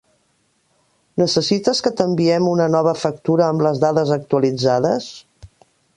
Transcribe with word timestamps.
Necessites 1.23 1.83
que 1.87 1.91
t'enviem 1.99 2.49
una 2.53 2.69
nova 2.77 2.95
factura 3.03 3.45
amb 3.49 3.67
les 3.67 3.83
dades 3.87 4.15
actualitzades? 4.17 5.11